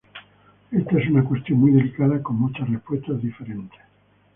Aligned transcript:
Esta 0.71 0.97
es 0.97 1.07
una 1.11 1.23
cuestión 1.23 1.59
muy 1.59 1.73
delicada 1.73 2.23
con 2.23 2.35
muchas 2.37 2.67
respuestas 2.67 3.21
diferentes. 3.21 3.79